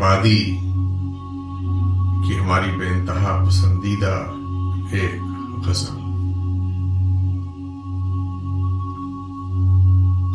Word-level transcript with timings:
پادی 0.00 0.44
کی 2.26 2.38
ہماری 2.38 2.76
بے 2.76 2.86
انتہا 2.86 3.44
پسندیدہ 3.46 4.24
ایک 4.90 5.20
غزل۔ 5.66 6.00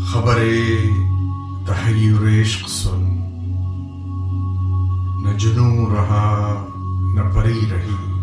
خبر 0.05 0.37
تحیر 1.67 2.41
عشق 2.41 2.69
سن، 2.69 3.03
نہ 5.23 5.37
جنو 5.37 5.95
رہا، 5.95 6.65
نہ 7.13 7.21
پری 7.35 7.61
رہی، 7.71 8.13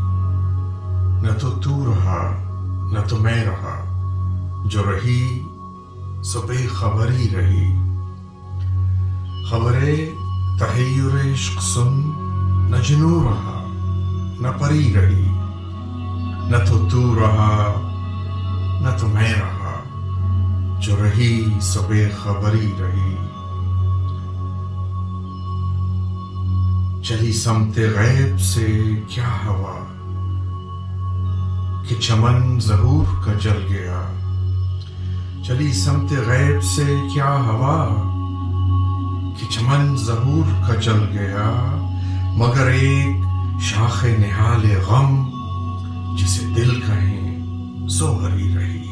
نہ 1.23 1.39
تو 1.41 1.51
تو 1.51 1.93
رہا، 1.93 2.37
نہ 2.93 2.99
تو 3.09 3.17
میں 3.17 3.45
رہا، 3.45 3.85
جو 4.65 4.83
رہی 4.83 5.47
سو 6.25 6.43
بے 6.43 6.67
خبری 6.67 7.29
رہی۔ 7.37 7.92
خبر 9.51 9.85
تحیر 10.59 11.33
عشق 11.33 11.63
سن 11.63 12.13
نہ 12.71 12.77
جنو 12.77 13.25
رہا 13.25 13.59
نہ 14.41 14.49
پری 14.61 14.95
رہی 14.95 15.29
نہ 16.43 16.57
تو 16.69 16.89
تو 16.91 17.15
رہا، 17.15 17.75
نہ 18.81 18.99
تو 19.01 19.09
میں 19.09 19.35
رہا، 19.35 19.83
جو 20.81 20.97
رہی 20.97 21.45
سو 21.61 21.81
بے 21.89 22.09
خبری 22.23 22.73
رہی۔ 22.81 23.17
چلی 27.03 27.33
سمت 27.33 27.79
غیب 27.79 28.41
سے 28.41 28.91
کیا 29.09 29.29
ہوا؟ 29.45 29.85
کہ 31.89 31.95
چمن 31.95 32.61
ظہور 32.61 33.25
کا 33.25 33.33
جل 33.33 33.67
گیا۔ 33.69 34.03
چلی 35.47 35.73
سمت 35.73 36.13
غیب 36.13 36.63
سے 36.63 36.97
کیا 37.15 37.35
ہوا؟ 37.47 38.12
کہ 39.43 39.49
چمن 39.49 39.97
ظہور 39.97 40.69
کا 40.69 40.75
جل 40.75 41.05
گیا، 41.13 41.47
مگر 42.37 42.67
ایک 42.67 43.17
شاخ 43.61 44.05
نہال 44.05 44.67
غم 44.89 45.11
جسے 46.19 46.47
دل 46.57 46.81
کہیں 46.81 47.89
سو 47.89 48.07
ہری 48.21 48.55
رہی۔ 48.57 48.83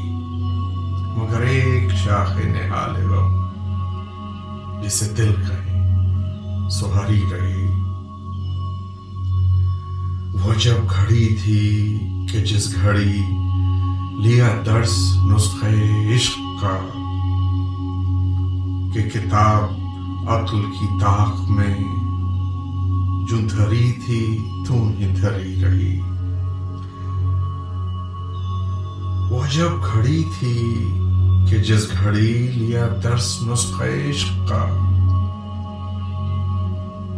مگر 1.17 1.41
ایک 1.41 1.93
شاخ 1.93 2.37
نہال 2.37 2.97
غم 3.11 4.83
جسے 4.83 5.09
دل 5.19 5.33
کہیں 5.49 6.69
سو 6.71 6.93
ہری 6.95 7.23
رہی۔ 7.33 7.67
وہ 10.43 10.55
جب 10.55 10.91
گھڑی 10.91 11.35
تھی 11.43 11.99
کہ 12.33 12.39
جس 12.39 12.75
گھڑی 12.83 13.23
لیا 14.21 14.49
درس 14.67 14.99
نسخے 15.25 16.15
عشق 16.15 16.39
کا، 16.63 16.77
کہ 18.95 19.09
کتاب 19.11 19.80
عقل 20.29 20.63
کی 20.63 20.87
طاق 21.01 21.51
میں 21.51 21.79
جو 23.29 23.37
دھری 23.51 23.93
تھی، 23.93 24.49
تو 24.69 24.75
ہی 24.75 25.07
دھری 25.21 25.65
رہی۔ 25.65 26.01
وہ 29.31 29.43
جب 29.53 29.69
گھڑی 29.95 30.25
تھی 30.39 30.89
کہ 31.51 31.59
جس 31.59 31.87
گھڑی 32.03 32.51
لیا 32.55 32.89
درس 33.05 33.39
نسخے 33.43 34.11
عشق 34.11 34.49
کا، 34.49 34.67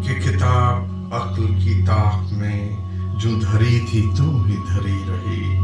کہ 0.04 0.14
کتاب 0.14 0.82
عقل 1.14 1.46
کی 1.64 1.84
طاق 1.86 2.32
میں 2.32 2.76
جو 3.18 3.30
دھری 3.40 3.86
تھی، 3.90 4.10
تو 4.16 4.42
ہی 4.42 4.56
دھری 4.74 5.02
رہی۔ 5.08 5.58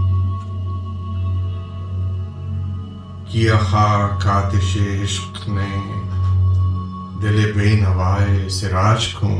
کیا 3.30 3.58
خاک 3.58 4.26
آتش 4.26 4.78
عشق 5.02 5.48
نے 5.48 5.92
دل 7.22 7.52
بے 7.56 7.80
نوائے 7.80 8.48
سراج 8.48 9.14
کو 9.14 9.30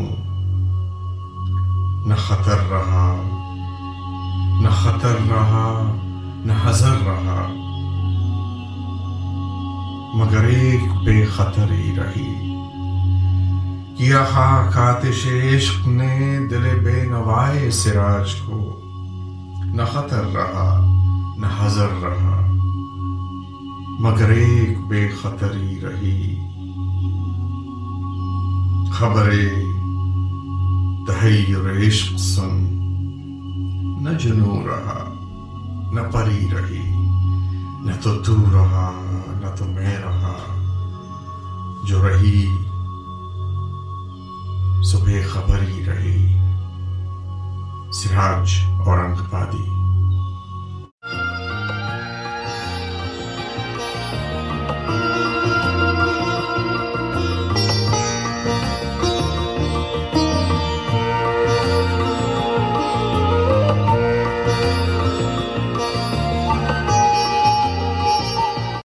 نہ 2.08 2.14
خطر 2.14 2.58
رہا، 2.70 3.22
نہ 4.60 4.68
خطر 4.68 5.14
رہا، 5.30 5.96
نہ 6.44 6.52
حضر 6.64 6.96
رہا۔ 7.06 7.48
مگر 10.14 10.44
ایک 10.44 10.92
بے 11.04 11.24
خطر 11.24 11.72
ہی 11.72 11.96
رہی۔ 11.96 12.54
کیا 13.96 14.24
خاک 14.24 14.78
آتش 14.78 15.26
عشق 15.26 15.88
نے 15.88 16.38
دل 16.50 16.80
بے 16.84 17.04
نوائے 17.04 17.70
سراج 17.70 18.34
کو؟ 18.34 18.80
نہ 19.64 19.82
خطر 19.92 20.24
رہا، 20.34 20.80
نہ 21.36 21.46
حضر 21.60 21.88
رہا۔ 22.02 22.54
مگر 23.98 24.28
ایک 24.28 24.80
بے 24.80 25.08
خطری 25.22 25.80
رہی۔ 25.82 26.47
خبر 28.98 29.30
تحیر 31.06 31.86
عشق 31.86 32.18
سن، 32.18 32.54
نہ 34.02 34.10
جنو 34.18 34.54
رہا، 34.66 34.98
نہ 35.92 36.00
پری 36.12 36.46
رہی، 36.52 36.82
نہ 37.84 37.92
تو 38.02 38.14
تو 38.22 38.34
رہا، 38.52 38.90
نہ 39.40 39.54
تو 39.56 39.64
میں 39.64 39.96
رہا، 39.98 40.36
جو 41.86 42.08
رہی 42.08 42.46
سو 44.84 44.98
بے 44.98 45.22
خبری 45.22 45.84
رہی، 45.86 46.34
سراج 47.92 48.58
اور 48.86 48.98
انگ 48.98 49.24
پادی 49.30 49.68